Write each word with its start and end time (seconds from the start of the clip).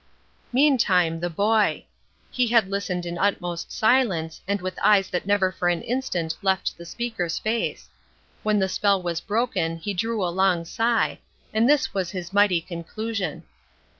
Meantime 0.51 1.19
the 1.19 1.29
boy. 1.29 1.85
He 2.31 2.47
had 2.47 2.71
listened 2.71 3.05
in 3.05 3.19
utmost 3.19 3.71
silence, 3.71 4.41
and 4.47 4.59
with 4.59 4.79
eyes 4.83 5.11
that 5.11 5.27
never 5.27 5.51
for 5.51 5.67
an 5.69 5.83
instant 5.83 6.35
left 6.41 6.75
the 6.75 6.87
speaker's 6.87 7.37
face! 7.37 7.87
When 8.41 8.57
the 8.57 8.67
spell 8.67 8.99
was 8.99 9.21
broken 9.21 9.77
he 9.77 9.93
drew 9.93 10.25
a 10.25 10.33
long 10.33 10.65
sigh, 10.65 11.19
and 11.53 11.69
this 11.69 11.93
was 11.93 12.09
his 12.09 12.33
mighty 12.33 12.61
conclusion. 12.61 13.43